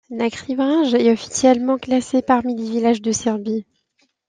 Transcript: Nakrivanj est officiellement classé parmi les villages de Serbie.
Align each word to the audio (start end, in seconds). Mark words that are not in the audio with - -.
Nakrivanj 0.09 0.95
est 0.95 1.11
officiellement 1.11 1.77
classé 1.77 2.23
parmi 2.23 2.55
les 2.55 2.67
villages 2.71 3.03
de 3.03 3.11
Serbie. 3.11 3.67